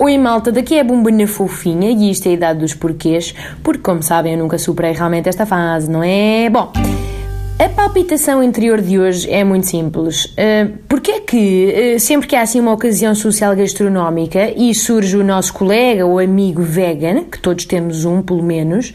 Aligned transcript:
Oi 0.00 0.16
malta, 0.16 0.52
daqui 0.52 0.76
é 0.76 0.80
a 0.80 0.84
Bumbana 0.84 1.26
Fofinha 1.26 1.90
e 1.90 2.12
isto 2.12 2.26
é 2.26 2.30
a 2.30 2.32
idade 2.34 2.60
dos 2.60 2.72
porquês, 2.72 3.34
porque 3.64 3.82
como 3.82 4.00
sabem 4.00 4.34
eu 4.34 4.38
nunca 4.38 4.56
superei 4.56 4.92
realmente 4.92 5.28
esta 5.28 5.44
fase, 5.44 5.90
não 5.90 6.04
é? 6.04 6.48
Bom, 6.48 6.72
a 7.58 7.68
palpitação 7.68 8.40
interior 8.40 8.80
de 8.80 8.96
hoje 8.96 9.28
é 9.28 9.42
muito 9.42 9.66
simples. 9.66 10.26
Uh, 10.26 10.78
Porquê 10.88 11.10
é 11.10 11.20
que 11.20 11.96
uh, 11.96 12.00
sempre 12.00 12.28
que 12.28 12.36
há 12.36 12.42
assim 12.42 12.60
uma 12.60 12.72
ocasião 12.72 13.12
social 13.12 13.56
gastronómica 13.56 14.52
e 14.56 14.72
surge 14.72 15.16
o 15.16 15.24
nosso 15.24 15.52
colega 15.52 16.06
ou 16.06 16.20
amigo 16.20 16.62
vegan, 16.62 17.24
que 17.24 17.40
todos 17.40 17.64
temos 17.64 18.04
um 18.04 18.22
pelo 18.22 18.44
menos, 18.44 18.94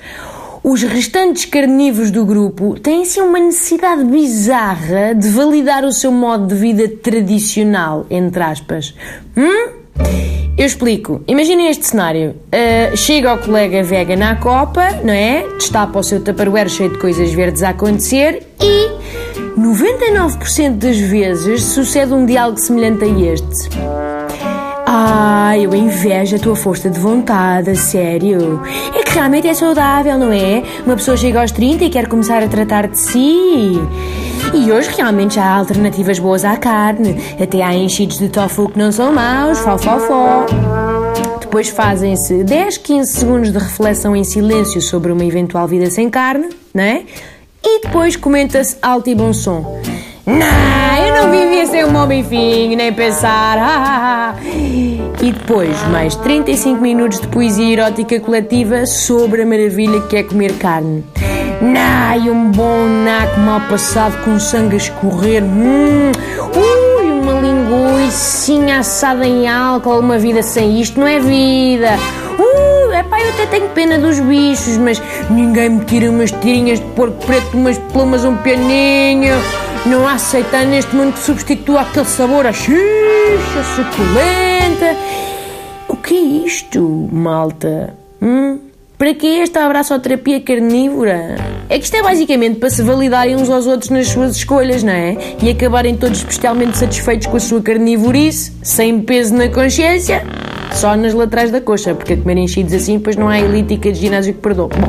os 0.64 0.84
restantes 0.84 1.44
carnívoros 1.44 2.12
do 2.12 2.26
grupo 2.26 2.80
têm 2.80 3.02
assim 3.02 3.20
uma 3.20 3.40
necessidade 3.40 4.06
bizarra 4.06 5.14
de 5.14 5.28
validar 5.28 5.84
o 5.84 5.92
seu 5.92 6.14
modo 6.14 6.48
de 6.48 6.56
vida 6.56 6.88
tradicional, 6.88 8.06
entre 8.10 8.42
aspas. 8.42 8.96
Hum? 9.36 10.33
Eu 10.55 10.67
explico. 10.67 11.23
Imaginem 11.27 11.67
este 11.70 11.85
cenário. 11.85 12.35
Uh, 12.53 12.95
chega 12.95 13.34
o 13.34 13.38
colega 13.39 13.81
vegan 13.81 14.23
à 14.23 14.35
copa, 14.35 14.88
não 15.03 15.13
é? 15.13 15.48
Destapa 15.57 15.98
o 15.98 16.03
seu 16.03 16.23
tupperware 16.23 16.70
cheio 16.70 16.91
de 16.91 16.99
coisas 16.99 17.34
verdes 17.34 17.63
a 17.63 17.70
acontecer 17.70 18.43
e 18.62 19.59
99% 19.59 20.77
das 20.77 20.98
vezes 20.98 21.63
sucede 21.63 22.13
um 22.13 22.26
diálogo 22.26 22.59
semelhante 22.59 23.03
a 23.03 23.07
este. 23.07 23.70
Ah, 24.96 25.58
eu 25.58 25.74
invejo 25.74 26.36
a 26.36 26.40
tua 26.40 26.56
força 26.56 26.88
de 26.88 27.00
vontade, 27.00 27.76
sério. 27.76 28.62
É 28.94 29.02
que 29.02 29.10
realmente 29.10 29.48
é 29.48 29.54
saudável, 29.56 30.20
não 30.20 30.32
é? 30.32 30.62
Uma 30.86 30.96
pessoa 30.96 31.18
chega 31.18 31.42
aos 31.42 31.52
30 31.52 31.86
e 31.86 31.90
quer 31.90 32.08
começar 32.08 32.44
a 32.44 32.48
tratar 32.48 32.88
de 32.88 33.00
si. 33.00 33.72
E 34.54 34.72
hoje 34.72 34.92
realmente 34.96 35.34
já 35.34 35.46
há 35.46 35.56
alternativas 35.56 36.20
boas 36.20 36.46
à 36.46 36.58
carne. 36.58 37.16
Até 37.42 37.64
há 37.64 37.74
enchidos 37.74 38.20
de 38.20 38.30
tofu 38.30 38.70
que 38.70 38.78
não 38.78 38.92
são 38.92 39.12
maus, 39.12 39.58
fó, 39.58 39.80
fó, 39.80 40.00
fó. 40.00 40.46
Depois 41.41 41.70
fazem-se 41.70 42.44
10, 42.44 42.78
15 42.78 43.12
segundos 43.13 43.52
de 43.52 43.57
reflexão 43.57 44.16
em 44.16 44.24
silêncio 44.24 44.80
sobre 44.80 45.12
uma 45.12 45.26
eventual 45.26 45.68
vida 45.68 45.90
sem 45.90 46.07
carne, 46.07 46.50
não 46.72 46.84
é? 46.84 47.02
E 47.63 47.82
depois 47.82 48.16
comenta-se 48.16 48.78
alto 48.80 49.10
e 49.10 49.16
bom 49.16 49.34
som. 49.34 49.82
Não, 50.26 51.05
eu 51.05 51.21
não 51.21 51.32
vivia 51.32 51.66
sem 51.66 51.84
um 51.84 51.98
homem 51.98 52.24
bifinho, 52.24 52.77
nem 52.77 52.93
pensar. 52.93 54.38
E 55.21 55.32
depois, 55.34 55.76
mais 55.90 56.16
35 56.16 56.82
minutos 56.82 57.20
de 57.20 57.27
poesia 57.27 57.74
erótica 57.74 58.18
coletiva 58.21 58.85
sobre 58.85 59.41
a 59.41 59.46
maravilha 59.46 59.99
que 60.01 60.16
é 60.16 60.24
comer 60.24 60.54
carne. 60.54 61.04
Não, 61.62 62.26
e 62.26 62.29
um 62.29 62.51
bom 62.51 62.88
naco 63.04 63.38
mal 63.41 63.60
passado 63.70 64.24
com 64.24 64.40
sangue 64.40 64.75
a 64.75 64.78
escorrer. 64.78 65.44
Hum, 65.44 66.13
ui, 66.56 67.19
uma 67.19 67.41
linguiça 67.41 68.79
assada 68.79 69.28
em 69.28 69.50
álcool. 69.50 70.00
Uma 70.00 70.18
vida 70.18 70.41
sem 70.41 70.79
isto 70.79 71.01
não 71.01 71.07
é 71.07 71.19
vida. 71.19 71.97
Uh, 72.40 72.94
epá, 72.94 73.19
eu 73.19 73.29
até 73.29 73.46
tenho 73.46 73.68
pena 73.69 73.97
dos 73.97 74.22
bichos, 74.22 74.78
mas 74.78 75.01
ninguém 75.29 75.69
me 75.69 75.84
tira 75.84 76.09
umas 76.09 76.31
tirinhas 76.31 76.79
de 76.79 76.85
porco 76.91 77.25
preto, 77.25 77.57
umas 77.57 77.78
plumas, 77.78 78.24
um 78.24 78.38
pianinho. 78.38 79.34
Não 79.85 80.07
há 80.07 80.13
aceitar 80.13 80.66
neste 80.66 80.95
mundo 80.95 81.12
que 81.12 81.19
substitua 81.19 81.81
aquele 81.81 82.06
sabor 82.06 82.47
a 82.47 82.53
xixa, 82.53 83.63
suculenta. 83.75 84.95
O 85.89 85.97
que 85.97 86.16
é 86.16 86.45
isto, 86.45 87.09
malta? 87.12 87.94
Hum? 88.22 88.59
Para 88.97 89.13
que 89.13 89.41
esta 89.41 89.66
abraçoterapia 89.66 90.39
carnívora? 90.39 91.35
É 91.67 91.78
que 91.78 91.84
isto 91.84 91.97
é 91.97 92.01
basicamente 92.01 92.59
para 92.59 92.69
se 92.69 92.81
validarem 92.81 93.35
uns 93.35 93.50
aos 93.50 93.67
outros 93.67 93.89
nas 93.89 94.07
suas 94.07 94.38
escolhas, 94.38 94.84
não 94.84 94.94
é? 94.94 95.17
E 95.41 95.50
acabarem 95.50 95.97
todos 95.97 96.19
especialmente 96.19 96.78
satisfeitos 96.78 97.28
com 97.28 97.35
a 97.35 97.39
sua 97.41 97.61
carnivorice, 97.61 98.53
sem 98.63 99.01
peso 99.01 99.35
na 99.35 99.50
consciência, 99.50 100.25
só 100.72 100.95
nas 100.95 101.13
laterais 101.13 101.51
da 101.51 101.59
coxa, 101.59 101.94
porque 101.94 102.13
a 102.13 102.17
comer 102.17 102.38
enchidos 102.38 102.73
assim, 102.73 103.00
pois 103.00 103.17
não 103.17 103.28
há 103.28 103.38
elítica 103.38 103.91
de 103.91 104.00
ginásio 104.00 104.34
que 104.34 104.39
perdoa. 104.39 104.69
Bom, 104.69 104.88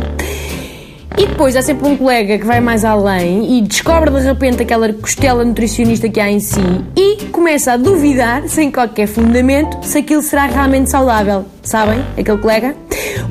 e 1.17 1.27
depois 1.27 1.55
há 1.57 1.63
sempre 1.63 1.86
um 1.86 1.97
colega 1.97 2.39
que 2.39 2.45
vai 2.45 2.61
mais 2.61 2.85
além 2.85 3.58
e 3.58 3.63
descobre 3.63 4.11
de 4.11 4.20
repente 4.20 4.63
aquela 4.63 4.92
costela 4.92 5.45
nutricionista 5.45 6.08
que 6.08 6.19
há 6.19 6.30
em 6.30 6.41
si 6.41 6.61
e 6.97 7.27
começa 7.27 7.73
a 7.73 7.77
duvidar, 7.77 8.48
sem 8.48 8.70
qualquer 8.70 9.07
fundamento, 9.07 9.79
se 9.83 9.98
aquilo 9.98 10.23
será 10.23 10.47
realmente 10.47 10.91
saudável. 10.91 11.45
Sabem? 11.63 12.05
Aquele 12.19 12.39
colega? 12.39 12.75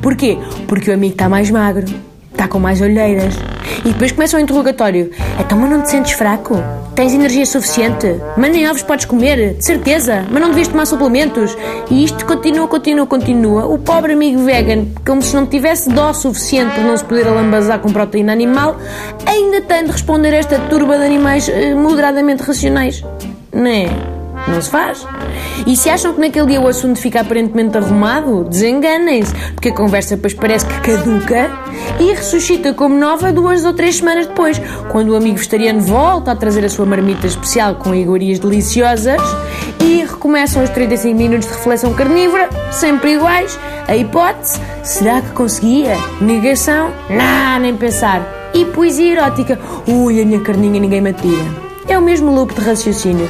Porquê? 0.00 0.38
Porque 0.66 0.90
o 0.90 0.94
amigo 0.94 1.12
está 1.12 1.28
mais 1.28 1.50
magro, 1.50 1.84
está 2.32 2.48
com 2.48 2.58
mais 2.58 2.80
olheiras. 2.80 3.34
E 3.84 3.88
depois 3.88 4.12
começa 4.12 4.36
o 4.36 4.40
interrogatório. 4.40 5.10
Então, 5.38 5.58
mas 5.58 5.70
não 5.70 5.82
te 5.82 5.90
sentes 5.90 6.12
fraco? 6.12 6.54
Tens 6.94 7.12
energia 7.12 7.44
suficiente? 7.44 8.20
Mas 8.36 8.52
nem 8.52 8.68
ovos 8.68 8.82
podes 8.82 9.04
comer, 9.04 9.54
de 9.54 9.64
certeza. 9.64 10.24
Mas 10.30 10.40
não 10.40 10.50
devias 10.50 10.68
tomar 10.68 10.86
suplementos. 10.86 11.56
E 11.90 12.04
isto 12.04 12.24
continua, 12.24 12.68
continua, 12.68 13.04
continua. 13.04 13.66
O 13.66 13.78
pobre 13.78 14.12
amigo 14.12 14.44
vegan, 14.44 14.86
como 15.04 15.20
se 15.20 15.34
não 15.34 15.44
tivesse 15.44 15.88
dó 15.90 16.12
suficiente 16.12 16.72
para 16.72 16.84
não 16.84 16.96
se 16.96 17.04
poder 17.04 17.26
alambazar 17.26 17.80
com 17.80 17.92
proteína 17.92 18.32
animal, 18.32 18.76
ainda 19.26 19.60
tem 19.60 19.84
de 19.84 19.90
responder 19.90 20.34
a 20.34 20.36
esta 20.36 20.58
turba 20.70 20.96
de 20.96 21.04
animais 21.04 21.48
eh, 21.48 21.74
moderadamente 21.74 22.44
racionais. 22.44 23.02
Não 23.52 23.66
é? 23.66 24.13
Não 24.46 24.60
se 24.60 24.70
faz. 24.70 25.06
E 25.66 25.76
se 25.76 25.88
acham 25.88 26.12
que 26.12 26.20
naquele 26.20 26.46
dia 26.46 26.60
o 26.60 26.68
assunto 26.68 26.98
fica 26.98 27.20
aparentemente 27.20 27.76
arrumado, 27.76 28.44
desenganem-se, 28.44 29.34
porque 29.54 29.70
a 29.70 29.74
conversa 29.74 30.16
depois 30.16 30.34
parece 30.34 30.66
que 30.66 30.80
caduca 30.80 31.50
e 31.98 32.12
ressuscita 32.12 32.74
como 32.74 32.94
nova 32.94 33.32
duas 33.32 33.64
ou 33.64 33.72
três 33.72 33.96
semanas 33.96 34.26
depois, 34.26 34.60
quando 34.90 35.10
o 35.10 35.16
amigo 35.16 35.36
vegetariano 35.36 35.80
volta 35.80 36.32
a 36.32 36.36
trazer 36.36 36.64
a 36.64 36.68
sua 36.68 36.84
marmita 36.84 37.26
especial 37.26 37.76
com 37.76 37.94
iguarias 37.94 38.38
deliciosas 38.38 39.20
e 39.80 40.04
recomeçam 40.04 40.62
os 40.62 40.70
35 40.70 41.16
minutos 41.16 41.48
de 41.48 41.54
reflexão 41.54 41.94
carnívora, 41.94 42.48
sempre 42.70 43.14
iguais. 43.14 43.58
A 43.88 43.96
hipótese, 43.96 44.60
será 44.82 45.20
que 45.20 45.30
conseguia? 45.30 45.96
Negação? 46.20 46.90
Não, 47.10 47.60
nem 47.60 47.76
pensar. 47.76 48.22
E 48.54 48.64
poesia 48.66 49.12
erótica? 49.12 49.58
Ui, 49.86 50.20
a 50.20 50.24
minha 50.24 50.40
carninha 50.40 50.80
ninguém 50.80 51.00
me 51.00 51.10
atira. 51.10 51.44
É 51.88 51.98
o 51.98 52.02
mesmo 52.02 52.34
loop 52.34 52.54
de 52.54 52.60
raciocínio. 52.60 53.28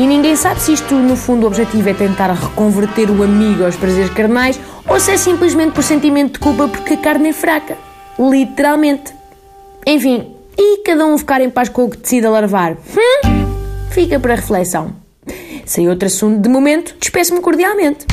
E 0.00 0.06
ninguém 0.06 0.34
sabe 0.34 0.62
se 0.62 0.72
isto, 0.72 0.94
no 0.94 1.14
fundo, 1.14 1.44
o 1.44 1.46
objetivo 1.46 1.86
é 1.86 1.92
tentar 1.92 2.32
reconverter 2.32 3.10
o 3.10 3.22
amigo 3.22 3.66
aos 3.66 3.76
prazeres 3.76 4.08
carnais 4.08 4.58
ou 4.88 4.98
se 4.98 5.10
é 5.10 5.18
simplesmente 5.18 5.72
por 5.74 5.84
sentimento 5.84 6.32
de 6.32 6.38
culpa 6.38 6.66
porque 6.68 6.94
a 6.94 6.96
carne 6.96 7.28
é 7.28 7.32
fraca. 7.34 7.76
Literalmente. 8.18 9.12
Enfim, 9.86 10.34
e 10.56 10.78
cada 10.84 11.04
um 11.04 11.18
ficar 11.18 11.42
em 11.42 11.50
paz 11.50 11.68
com 11.68 11.84
o 11.84 11.90
que 11.90 11.98
decida 11.98 12.30
larvar? 12.30 12.78
Hum? 12.96 13.90
Fica 13.90 14.18
para 14.18 14.36
reflexão. 14.36 14.96
Sem 15.66 15.86
outro 15.90 16.06
assunto 16.06 16.40
de 16.40 16.48
momento, 16.48 16.96
despeço-me 16.98 17.42
cordialmente. 17.42 18.06